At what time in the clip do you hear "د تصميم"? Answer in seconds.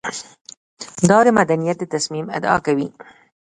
1.79-2.25